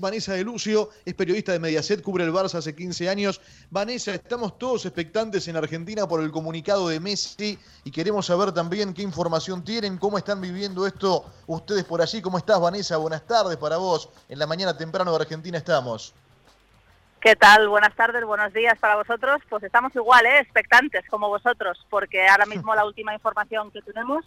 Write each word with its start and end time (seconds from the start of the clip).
Vanessa 0.00 0.34
de 0.34 0.44
Lucio 0.44 0.90
es 1.04 1.12
periodista 1.14 1.50
de 1.50 1.58
Mediaset, 1.58 2.02
cubre 2.02 2.22
el 2.22 2.32
Barça 2.32 2.58
hace 2.58 2.72
15 2.72 3.08
años. 3.08 3.40
Vanessa, 3.68 4.14
estamos 4.14 4.56
todos 4.56 4.86
expectantes 4.86 5.48
en 5.48 5.56
Argentina 5.56 6.06
por 6.06 6.22
el 6.22 6.30
comunicado 6.30 6.86
de 6.86 7.00
Messi 7.00 7.58
y 7.82 7.90
queremos 7.90 8.26
saber 8.26 8.52
también 8.52 8.94
qué 8.94 9.02
información 9.02 9.64
tienen, 9.64 9.98
cómo 9.98 10.16
están 10.16 10.40
viviendo 10.40 10.86
esto 10.86 11.24
ustedes 11.48 11.82
por 11.82 12.00
allí. 12.00 12.22
¿Cómo 12.22 12.38
estás, 12.38 12.60
Vanessa? 12.60 12.96
Buenas 12.96 13.26
tardes 13.26 13.56
para 13.56 13.76
vos. 13.78 14.08
En 14.28 14.38
la 14.38 14.46
mañana 14.46 14.78
temprano 14.78 15.10
de 15.10 15.16
Argentina 15.16 15.58
estamos. 15.58 16.14
¿Qué 17.20 17.34
tal? 17.34 17.68
Buenas 17.68 17.96
tardes, 17.96 18.24
buenos 18.24 18.52
días 18.52 18.78
para 18.78 18.94
vosotros. 18.94 19.40
Pues 19.48 19.64
estamos 19.64 19.92
igual, 19.96 20.24
¿eh? 20.26 20.38
expectantes 20.38 21.04
como 21.10 21.28
vosotros, 21.28 21.84
porque 21.90 22.28
ahora 22.28 22.46
mismo 22.46 22.72
la 22.72 22.84
última 22.84 23.14
información 23.14 23.72
que 23.72 23.82
tenemos 23.82 24.24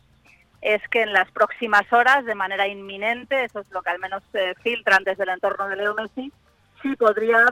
es 0.61 0.81
que 0.89 1.01
en 1.01 1.13
las 1.13 1.29
próximas 1.31 1.91
horas, 1.91 2.23
de 2.25 2.35
manera 2.35 2.67
inminente, 2.67 3.43
eso 3.43 3.59
es 3.59 3.69
lo 3.71 3.81
que 3.81 3.89
al 3.89 3.99
menos 3.99 4.21
se 4.31 4.53
filtran 4.55 5.03
desde 5.03 5.23
el 5.23 5.29
entorno 5.29 5.67
de 5.67 5.75
Leo 5.75 5.95
Messi, 5.95 6.31
sí 6.81 6.95
podría 6.95 7.45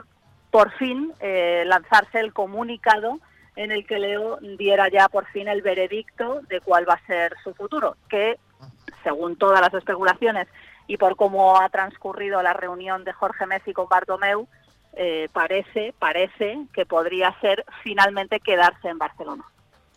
por 0.50 0.72
fin 0.72 1.12
eh, 1.20 1.64
lanzarse 1.66 2.20
el 2.20 2.32
comunicado 2.32 3.18
en 3.56 3.72
el 3.72 3.86
que 3.86 3.98
Leo 3.98 4.38
diera 4.58 4.88
ya 4.88 5.08
por 5.08 5.26
fin 5.26 5.48
el 5.48 5.62
veredicto 5.62 6.40
de 6.48 6.60
cuál 6.60 6.88
va 6.88 6.94
a 6.94 7.06
ser 7.06 7.34
su 7.42 7.52
futuro, 7.54 7.96
que 8.08 8.38
según 9.02 9.36
todas 9.36 9.60
las 9.60 9.74
especulaciones 9.74 10.48
y 10.86 10.96
por 10.96 11.16
cómo 11.16 11.60
ha 11.60 11.68
transcurrido 11.68 12.42
la 12.42 12.52
reunión 12.52 13.04
de 13.04 13.12
Jorge 13.12 13.46
Messi 13.46 13.72
con 13.72 13.88
Bartomeu, 13.88 14.48
eh, 14.94 15.28
parece, 15.32 15.94
parece 15.98 16.66
que 16.72 16.84
podría 16.84 17.38
ser 17.40 17.64
finalmente 17.82 18.40
quedarse 18.40 18.88
en 18.88 18.98
Barcelona. 18.98 19.44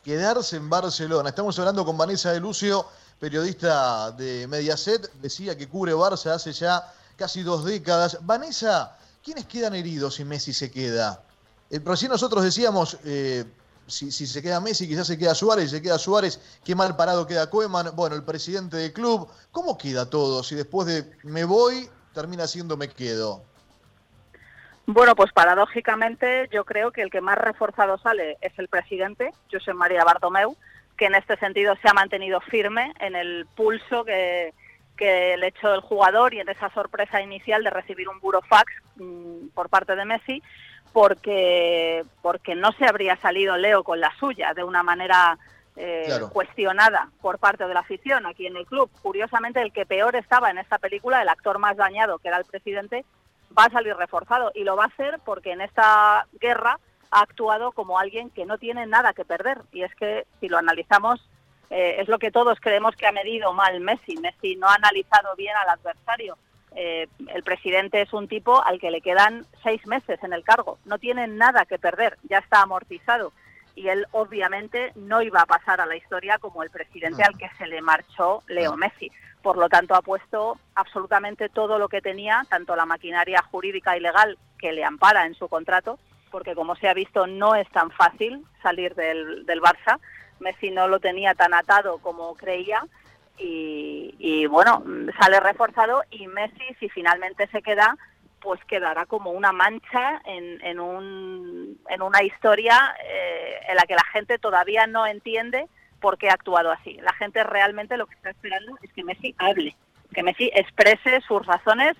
Quedarse 0.03 0.57
en 0.57 0.69
Barcelona. 0.69 1.29
Estamos 1.29 1.57
hablando 1.57 1.85
con 1.85 1.97
Vanessa 1.97 2.31
de 2.31 2.39
Lucio, 2.39 2.85
periodista 3.19 4.11
de 4.11 4.47
Mediaset, 4.47 5.11
decía 5.21 5.57
que 5.57 5.67
cubre 5.67 5.93
Barça 5.93 6.31
hace 6.31 6.51
ya 6.51 6.91
casi 7.15 7.43
dos 7.43 7.65
décadas. 7.65 8.17
Vanessa, 8.21 8.97
¿quiénes 9.23 9.45
quedan 9.45 9.75
heridos 9.75 10.15
si 10.15 10.25
Messi 10.25 10.53
se 10.53 10.71
queda? 10.71 11.23
Eh, 11.69 11.79
recién 11.83 12.11
nosotros 12.11 12.43
decíamos, 12.43 12.97
eh, 13.05 13.45
si, 13.87 14.11
se 14.11 14.41
queda 14.41 14.59
Messi, 14.59 14.87
quizás 14.87 15.07
se 15.07 15.17
queda 15.17 15.35
Suárez, 15.35 15.69
si 15.69 15.77
se 15.77 15.81
queda 15.81 15.97
Suárez, 15.97 16.39
qué 16.63 16.75
mal 16.75 16.95
parado 16.95 17.27
queda 17.27 17.49
Koeman, 17.49 17.95
bueno, 17.95 18.15
el 18.15 18.23
presidente 18.23 18.77
del 18.77 18.93
club. 18.93 19.27
¿Cómo 19.51 19.77
queda 19.77 20.09
todo 20.09 20.43
si 20.43 20.55
después 20.55 20.87
de 20.87 21.11
me 21.23 21.43
voy 21.43 21.89
termina 22.13 22.47
siendo 22.47 22.77
me 22.77 22.89
quedo? 22.89 23.43
Bueno, 24.85 25.15
pues 25.15 25.31
paradójicamente 25.31 26.49
yo 26.51 26.65
creo 26.65 26.91
que 26.91 27.01
el 27.01 27.09
que 27.09 27.21
más 27.21 27.37
reforzado 27.37 27.97
sale 27.97 28.37
es 28.41 28.57
el 28.59 28.67
presidente, 28.67 29.31
José 29.51 29.73
María 29.73 30.03
Bartomeu, 30.03 30.57
que 31.03 31.07
en 31.07 31.15
este 31.15 31.35
sentido 31.35 31.75
se 31.81 31.89
ha 31.89 31.93
mantenido 31.93 32.39
firme 32.39 32.93
en 33.01 33.17
el 33.17 33.45
pulso 33.57 34.05
que, 34.05 34.53
le 34.97 35.47
echó 35.47 35.73
el 35.73 35.81
jugador 35.81 36.33
y 36.33 36.39
en 36.39 36.47
esa 36.47 36.69
sorpresa 36.69 37.21
inicial 37.21 37.61
de 37.61 37.71
recibir 37.71 38.07
un 38.07 38.21
burofax 38.21 38.71
mm, 38.95 39.47
por 39.53 39.67
parte 39.67 39.97
de 39.97 40.05
Messi, 40.05 40.41
porque, 40.93 42.05
porque 42.21 42.55
no 42.55 42.71
se 42.71 42.85
habría 42.85 43.17
salido 43.17 43.57
Leo 43.57 43.83
con 43.83 43.99
la 43.99 44.15
suya 44.17 44.53
de 44.53 44.63
una 44.63 44.81
manera 44.81 45.37
eh, 45.75 46.07
cuestionada 46.31 47.09
por 47.19 47.37
parte 47.37 47.67
de 47.67 47.73
la 47.73 47.81
afición 47.81 48.25
aquí 48.25 48.47
en 48.47 48.55
el 48.55 48.65
club. 48.65 48.89
Curiosamente, 49.01 49.61
el 49.61 49.73
que 49.73 49.85
peor 49.85 50.15
estaba 50.15 50.51
en 50.51 50.57
esta 50.57 50.77
película, 50.77 51.21
el 51.21 51.27
actor 51.27 51.59
más 51.59 51.75
dañado, 51.75 52.17
que 52.19 52.29
era 52.29 52.37
el 52.37 52.45
presidente, 52.45 53.03
va 53.57 53.65
a 53.65 53.71
salir 53.71 53.93
reforzado 53.97 54.53
y 54.55 54.63
lo 54.63 54.77
va 54.77 54.85
a 54.85 54.87
hacer 54.87 55.19
porque 55.25 55.51
en 55.51 55.59
esta 55.59 56.27
guerra 56.39 56.79
ha 57.13 57.21
actuado 57.21 57.71
como 57.71 57.99
alguien 57.99 58.29
que 58.29 58.45
no 58.45 58.57
tiene 58.57 58.85
nada 58.85 59.13
que 59.13 59.25
perder. 59.25 59.61
Y 59.71 59.83
es 59.83 59.93
que 59.95 60.25
si 60.39 60.49
lo 60.49 60.57
analizamos, 60.57 61.21
eh, 61.69 61.97
es 61.99 62.07
lo 62.07 62.19
que 62.19 62.31
todos 62.31 62.59
creemos 62.59 62.95
que 62.95 63.07
ha 63.07 63.11
medido 63.11 63.53
mal 63.53 63.79
Messi. 63.79 64.17
Messi 64.17 64.55
no 64.55 64.67
ha 64.67 64.75
analizado 64.75 65.35
bien 65.35 65.55
al 65.55 65.69
adversario. 65.69 66.37
Eh, 66.75 67.07
el 67.27 67.43
presidente 67.43 68.01
es 68.01 68.13
un 68.13 68.27
tipo 68.27 68.63
al 68.63 68.79
que 68.79 68.91
le 68.91 69.01
quedan 69.01 69.45
seis 69.61 69.85
meses 69.85 70.21
en 70.23 70.33
el 70.33 70.43
cargo. 70.43 70.79
No 70.85 70.97
tiene 70.97 71.27
nada 71.27 71.65
que 71.65 71.79
perder, 71.79 72.17
ya 72.29 72.39
está 72.39 72.61
amortizado. 72.61 73.31
Y 73.75 73.87
él 73.87 74.05
obviamente 74.11 74.91
no 74.95 75.21
iba 75.21 75.41
a 75.41 75.45
pasar 75.45 75.81
a 75.81 75.85
la 75.85 75.95
historia 75.95 76.37
como 76.37 76.63
el 76.63 76.69
presidente 76.69 77.23
al 77.23 77.37
que 77.37 77.49
se 77.57 77.67
le 77.67 77.81
marchó 77.81 78.43
Leo 78.47 78.75
Messi. 78.75 79.11
Por 79.41 79.57
lo 79.57 79.67
tanto, 79.67 79.95
ha 79.95 80.01
puesto 80.01 80.57
absolutamente 80.75 81.49
todo 81.49 81.77
lo 81.77 81.89
que 81.89 82.01
tenía, 82.01 82.45
tanto 82.49 82.75
la 82.75 82.85
maquinaria 82.85 83.41
jurídica 83.51 83.97
y 83.97 83.99
legal 83.99 84.37
que 84.57 84.71
le 84.71 84.83
ampara 84.83 85.25
en 85.25 85.35
su 85.35 85.49
contrato, 85.49 85.99
porque 86.33 86.55
como 86.55 86.75
se 86.75 86.89
ha 86.89 86.95
visto 86.95 87.27
no 87.27 87.53
es 87.53 87.69
tan 87.69 87.91
fácil 87.91 88.43
salir 88.63 88.95
del, 88.95 89.45
Barça. 89.61 89.99
Messi 90.39 90.71
no 90.71 90.87
lo 90.87 90.99
tenía 90.99 91.35
tan 91.35 91.53
atado 91.53 91.99
como 91.99 92.33
creía 92.33 92.83
y, 93.37 94.47
bueno, 94.47 94.83
sale 95.19 95.39
reforzado 95.39 96.01
y 96.09 96.25
Messi 96.25 96.73
si 96.79 96.89
finalmente 96.89 97.45
se 97.49 97.61
queda, 97.61 97.95
pues 98.41 98.59
quedará 98.65 99.05
como 99.05 99.29
una 99.29 99.51
mancha 99.51 100.23
en, 100.25 100.79
un, 100.79 101.79
en 101.87 102.01
una 102.01 102.23
historia 102.23 102.95
eh, 103.07 103.59
en 103.69 103.75
la 103.75 103.83
que 103.83 103.93
la 103.93 104.05
gente 104.11 104.39
todavía 104.39 104.87
no 104.87 105.05
entiende 105.05 105.67
por 106.01 106.17
qué 106.17 106.29
ha 106.29 106.33
actuado 106.33 106.71
así. 106.71 106.97
La 107.03 107.13
gente 107.13 107.43
realmente 107.43 107.95
lo 107.95 108.07
que 108.07 108.15
está 108.15 108.31
esperando 108.31 108.75
es 108.81 108.91
que 108.93 109.03
Messi 109.03 109.35
hable, 109.37 109.75
que 110.11 110.23
Messi 110.23 110.49
exprese 110.55 111.21
sus 111.27 111.45
razones 111.45 111.95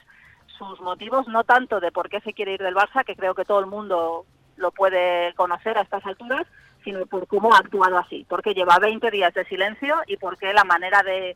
sus 0.70 0.82
motivos, 0.82 1.28
no 1.28 1.44
tanto 1.44 1.80
de 1.80 1.92
por 1.92 2.10
qué 2.10 2.20
se 2.22 2.34
quiere 2.34 2.54
ir 2.54 2.62
del 2.62 2.76
Barça, 2.76 3.04
que 3.06 3.16
creo 3.16 3.36
que 3.36 3.46
todo 3.46 3.60
el 3.60 3.66
mundo 3.68 4.26
lo 4.56 4.72
puede 4.72 5.34
conocer 5.36 5.78
a 5.78 5.82
estas 5.82 6.06
alturas, 6.06 6.46
sino 6.84 7.06
por 7.06 7.28
cómo 7.28 7.54
ha 7.54 7.60
actuado 7.60 7.98
así, 7.98 8.26
porque 8.30 8.54
lleva 8.54 8.80
20 8.80 9.10
días 9.12 9.34
de 9.34 9.46
silencio 9.46 9.96
y 10.08 10.18
porque 10.18 10.54
la 10.54 10.64
manera 10.64 11.02
de 11.04 11.36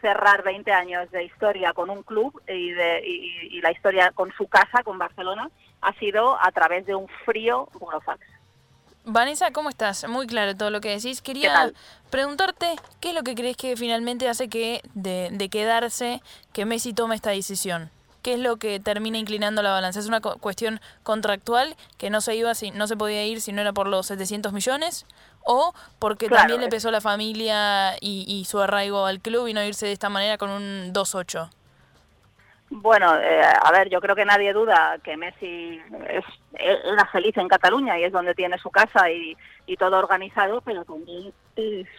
cerrar 0.00 0.42
20 0.42 0.72
años 0.72 1.10
de 1.10 1.24
historia 1.24 1.72
con 1.72 1.90
un 1.90 2.02
club 2.02 2.40
y, 2.48 2.70
de, 2.70 3.02
y, 3.04 3.60
la 3.60 3.70
historia 3.70 4.10
con 4.12 4.32
su 4.32 4.48
casa, 4.48 4.82
con 4.82 4.98
Barcelona, 4.98 5.50
ha 5.80 5.92
sido 5.94 6.36
a 6.40 6.50
través 6.50 6.86
de 6.86 6.94
un 6.94 7.06
frío 7.24 7.68
burofax. 7.78 8.20
Vanessa, 9.04 9.52
¿cómo 9.52 9.68
estás? 9.68 10.08
Muy 10.08 10.26
claro 10.26 10.56
todo 10.56 10.70
lo 10.70 10.80
que 10.80 10.88
decís. 10.88 11.22
Quería 11.22 11.72
preguntarte 12.10 12.74
qué 13.00 13.10
es 13.10 13.14
lo 13.14 13.22
que 13.22 13.36
crees 13.36 13.56
que 13.56 13.76
finalmente 13.76 14.28
hace 14.28 14.48
que 14.48 14.82
de, 14.94 15.28
de 15.30 15.48
quedarse 15.48 16.20
que 16.52 16.64
Messi 16.64 16.92
tome 16.92 17.14
esta 17.14 17.30
decisión. 17.30 17.90
¿Qué 18.26 18.32
es 18.32 18.40
lo 18.40 18.56
que 18.56 18.80
termina 18.80 19.18
inclinando 19.18 19.62
la 19.62 19.70
balanza? 19.70 20.00
¿Es 20.00 20.08
una 20.08 20.20
cuestión 20.20 20.80
contractual 21.04 21.76
que 21.96 22.10
no 22.10 22.20
se 22.20 22.34
iba 22.34 22.52
si 22.56 22.72
no 22.72 22.88
se 22.88 22.96
podía 22.96 23.24
ir 23.24 23.40
si 23.40 23.52
no 23.52 23.60
era 23.60 23.72
por 23.72 23.86
los 23.86 24.08
700 24.08 24.52
millones? 24.52 25.06
¿O 25.44 25.72
porque 26.00 26.28
también 26.28 26.60
le 26.60 26.68
pesó 26.68 26.90
la 26.90 27.00
familia 27.00 27.94
y, 28.00 28.44
su 28.48 28.58
arraigo 28.60 29.06
al 29.06 29.20
club 29.20 29.46
y 29.46 29.54
no 29.54 29.62
irse 29.62 29.86
de 29.86 29.92
esta 29.92 30.08
manera 30.08 30.38
con 30.38 30.50
un 30.50 30.92
2-8? 30.92 31.48
Bueno, 32.70 33.16
eh, 33.16 33.44
a 33.62 33.70
ver, 33.70 33.90
yo 33.90 34.00
creo 34.00 34.16
que 34.16 34.24
nadie 34.24 34.52
duda 34.52 34.98
que 35.04 35.16
Messi 35.16 35.80
es, 36.08 36.24
era 36.54 37.06
feliz 37.12 37.36
en 37.36 37.46
Cataluña 37.46 37.96
y 37.96 38.02
es 38.02 38.12
donde 38.12 38.34
tiene 38.34 38.58
su 38.58 38.70
casa 38.70 39.08
y, 39.08 39.36
y 39.68 39.76
todo 39.76 39.96
organizado, 39.98 40.62
pero 40.62 40.84
también 40.84 41.32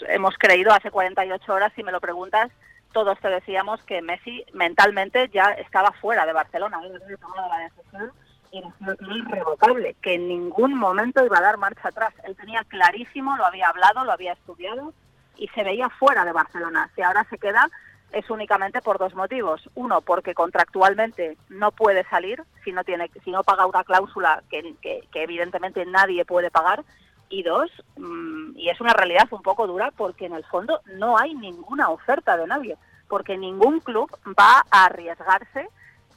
hemos 0.09 0.35
creído 0.37 0.73
hace 0.73 0.91
48 0.91 1.53
horas, 1.53 1.71
si 1.73 1.83
me 1.83 1.93
lo 1.93 2.01
preguntas, 2.01 2.51
todos 2.93 3.19
te 3.19 3.29
decíamos 3.29 3.81
que 3.83 4.01
Messi 4.01 4.45
mentalmente 4.53 5.29
ya 5.29 5.51
estaba 5.51 5.91
fuera 5.91 6.25
de 6.25 6.33
Barcelona, 6.33 6.77
había 6.77 7.17
tomado 7.17 7.49
la 7.49 7.59
decisión 7.59 8.11
irrevocable, 8.51 9.95
que 10.01 10.15
en 10.15 10.27
ningún 10.27 10.73
momento 10.73 11.25
iba 11.25 11.37
a 11.37 11.41
dar 11.41 11.57
marcha 11.57 11.89
atrás. 11.89 12.13
Él 12.23 12.35
tenía 12.35 12.63
clarísimo, 12.63 13.35
lo 13.37 13.45
había 13.45 13.69
hablado, 13.69 14.03
lo 14.03 14.11
había 14.11 14.33
estudiado 14.33 14.93
y 15.35 15.47
se 15.49 15.63
veía 15.63 15.89
fuera 15.89 16.25
de 16.25 16.31
Barcelona. 16.31 16.89
Si 16.95 17.01
ahora 17.01 17.25
se 17.29 17.37
queda 17.37 17.69
es 18.11 18.29
únicamente 18.29 18.81
por 18.81 18.97
dos 18.97 19.13
motivos. 19.15 19.69
Uno, 19.75 20.01
porque 20.01 20.33
contractualmente 20.33 21.37
no 21.49 21.71
puede 21.71 22.03
salir 22.05 22.43
si 22.63 22.71
no 22.71 22.83
tiene, 22.83 23.11
si 23.23 23.31
no 23.31 23.43
paga 23.43 23.65
una 23.65 23.83
cláusula 23.83 24.43
que, 24.49 24.75
evidentemente 25.13 25.85
nadie 25.85 26.25
puede 26.25 26.51
pagar 26.51 26.83
y 27.29 27.43
dos, 27.43 27.69
mm, 27.97 28.57
y 28.57 28.69
es 28.69 28.79
una 28.81 28.93
realidad 28.93 29.27
un 29.31 29.41
poco 29.41 29.67
dura 29.67 29.91
porque 29.95 30.25
en 30.25 30.33
el 30.33 30.45
fondo 30.45 30.81
no 30.85 31.17
hay 31.17 31.33
ninguna 31.33 31.89
oferta 31.89 32.37
de 32.37 32.47
nadie, 32.47 32.77
porque 33.07 33.37
ningún 33.37 33.79
club 33.79 34.09
va 34.37 34.63
a 34.71 34.85
arriesgarse 34.85 35.69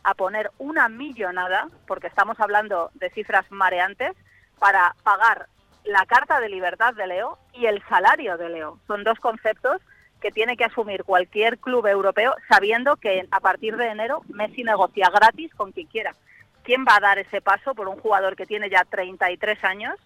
a 0.03 0.15
poner 0.15 0.51
una 0.59 0.89
millonada, 0.89 1.69
porque 1.87 2.07
estamos 2.07 2.39
hablando 2.41 2.91
de 2.95 3.11
cifras 3.11 3.51
mareantes, 3.51 4.17
para 4.59 4.95
pagar 5.03 5.49
la 5.85 6.05
carta 6.07 6.41
de 6.41 6.49
libertad 6.49 6.95
de 6.95 7.07
Leo 7.07 7.39
y 7.55 7.67
el 7.67 7.83
salario 7.89 8.37
de 8.37 8.51
Leo. 8.51 8.79
Son 8.87 9.05
dos 9.05 9.19
conceptos 9.19 9.81
que 10.21 10.31
tiene 10.31 10.57
que 10.57 10.65
asumir 10.65 11.05
cualquier 11.05 11.59
club 11.59 11.87
europeo 11.87 12.35
sabiendo 12.49 12.97
que 12.97 13.27
a 13.31 13.41
partir 13.41 13.77
de 13.77 13.89
enero 13.89 14.23
Messi 14.29 14.63
negocia 14.63 15.09
gratis 15.09 15.53
con 15.55 15.73
quien 15.73 15.87
quiera. 15.87 16.15
¿Quién 16.63 16.85
va 16.87 16.97
a 16.97 17.01
dar 17.01 17.19
ese 17.19 17.41
paso 17.41 17.75
por 17.75 17.89
un 17.89 17.99
jugador 17.99 18.37
que 18.37 18.47
tiene 18.47 18.69
ya 18.69 18.85
33 18.85 19.65
años 19.65 19.97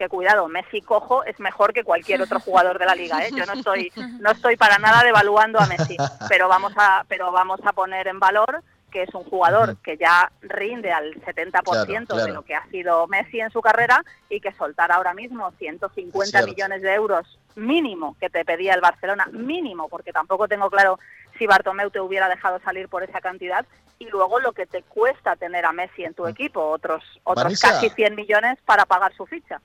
que 0.00 0.08
cuidado, 0.08 0.48
Messi 0.48 0.80
cojo 0.80 1.24
es 1.24 1.38
mejor 1.40 1.74
que 1.74 1.84
cualquier 1.84 2.22
otro 2.22 2.40
jugador 2.40 2.78
de 2.78 2.86
la 2.86 2.94
liga, 2.94 3.22
¿eh? 3.22 3.28
Yo 3.36 3.44
no 3.44 3.52
estoy 3.52 3.92
no 4.18 4.30
estoy 4.30 4.56
para 4.56 4.78
nada 4.78 5.04
devaluando 5.04 5.60
a 5.60 5.66
Messi, 5.66 5.94
pero 6.26 6.48
vamos 6.48 6.72
a 6.78 7.04
pero 7.06 7.30
vamos 7.30 7.60
a 7.66 7.74
poner 7.74 8.08
en 8.08 8.18
valor 8.18 8.62
que 8.90 9.02
es 9.02 9.14
un 9.14 9.24
jugador 9.24 9.76
que 9.82 9.98
ya 9.98 10.32
rinde 10.40 10.90
al 10.90 11.14
70% 11.16 12.14
de 12.14 12.32
lo 12.32 12.42
que 12.42 12.54
ha 12.54 12.66
sido 12.70 13.06
Messi 13.08 13.40
en 13.40 13.50
su 13.50 13.60
carrera 13.60 14.02
y 14.30 14.40
que 14.40 14.52
soltar 14.52 14.90
ahora 14.90 15.12
mismo 15.12 15.50
150 15.58 16.46
millones 16.46 16.80
de 16.80 16.94
euros 16.94 17.38
mínimo 17.54 18.16
que 18.18 18.30
te 18.30 18.42
pedía 18.44 18.72
el 18.72 18.80
Barcelona, 18.80 19.26
mínimo, 19.32 19.90
porque 19.90 20.12
tampoco 20.12 20.48
tengo 20.48 20.70
claro 20.70 20.98
si 21.38 21.46
Bartomeu 21.46 21.90
te 21.90 22.00
hubiera 22.00 22.28
dejado 22.30 22.58
salir 22.60 22.88
por 22.88 23.02
esa 23.02 23.20
cantidad 23.20 23.66
y 23.98 24.06
luego 24.06 24.40
lo 24.40 24.52
que 24.52 24.64
te 24.64 24.82
cuesta 24.82 25.36
tener 25.36 25.66
a 25.66 25.72
Messi 25.72 26.04
en 26.04 26.14
tu 26.14 26.24
mm. 26.24 26.28
equipo, 26.28 26.66
otros, 26.70 27.04
otros 27.22 27.60
casi 27.60 27.90
100 27.90 28.14
millones 28.14 28.58
para 28.64 28.86
pagar 28.86 29.14
su 29.14 29.26
ficha. 29.26 29.60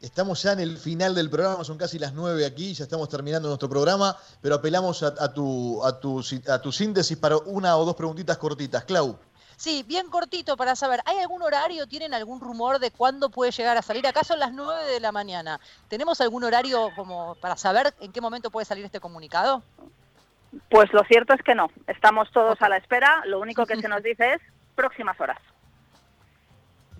Estamos 0.00 0.42
ya 0.42 0.52
en 0.52 0.60
el 0.60 0.78
final 0.78 1.14
del 1.14 1.28
programa, 1.28 1.62
son 1.62 1.76
casi 1.76 1.98
las 1.98 2.14
9 2.14 2.46
aquí, 2.46 2.72
ya 2.72 2.84
estamos 2.84 3.08
terminando 3.10 3.48
nuestro 3.48 3.68
programa, 3.68 4.16
pero 4.40 4.54
apelamos 4.54 5.02
a, 5.02 5.32
tu, 5.34 5.84
a, 5.84 6.00
tu, 6.00 6.24
a 6.48 6.62
tu 6.62 6.72
síntesis 6.72 7.18
para 7.18 7.36
una 7.36 7.76
o 7.76 7.84
dos 7.84 7.94
preguntitas 7.96 8.38
cortitas. 8.38 8.84
Clau. 8.84 9.18
Sí, 9.58 9.84
bien 9.86 10.08
cortito 10.08 10.56
para 10.56 10.74
saber, 10.74 11.00
¿hay 11.04 11.18
algún 11.18 11.42
horario, 11.42 11.86
tienen 11.86 12.14
algún 12.14 12.40
rumor 12.40 12.78
de 12.78 12.90
cuándo 12.90 13.28
puede 13.28 13.52
llegar 13.52 13.76
a 13.76 13.82
salir? 13.82 14.06
Acá 14.06 14.24
son 14.24 14.38
las 14.38 14.54
9 14.54 14.86
de 14.86 15.00
la 15.00 15.12
mañana. 15.12 15.60
¿Tenemos 15.88 16.18
algún 16.22 16.44
horario 16.44 16.88
como 16.96 17.34
para 17.34 17.58
saber 17.58 17.92
en 18.00 18.10
qué 18.10 18.22
momento 18.22 18.50
puede 18.50 18.64
salir 18.64 18.86
este 18.86 19.00
comunicado? 19.00 19.62
Pues 20.70 20.90
lo 20.94 21.04
cierto 21.04 21.34
es 21.34 21.42
que 21.42 21.54
no, 21.54 21.70
estamos 21.86 22.30
todos 22.32 22.60
a 22.62 22.70
la 22.70 22.78
espera, 22.78 23.22
lo 23.26 23.38
único 23.38 23.66
que 23.66 23.76
se 23.76 23.88
nos 23.88 24.02
dice 24.02 24.32
es 24.32 24.40
próximas 24.74 25.20
horas. 25.20 25.38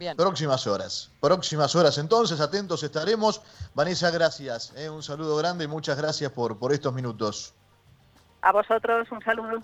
Bien. 0.00 0.16
Próximas 0.16 0.66
horas, 0.66 1.10
próximas 1.20 1.76
horas. 1.76 1.98
Entonces, 1.98 2.40
atentos 2.40 2.82
estaremos. 2.82 3.42
Vanessa, 3.74 4.10
gracias. 4.10 4.72
Eh, 4.74 4.88
un 4.88 5.02
saludo 5.02 5.36
grande 5.36 5.64
y 5.64 5.66
muchas 5.66 5.98
gracias 5.98 6.32
por, 6.32 6.58
por 6.58 6.72
estos 6.72 6.94
minutos. 6.94 7.52
A 8.40 8.50
vosotros, 8.50 9.12
un 9.12 9.20
saludo. 9.20 9.62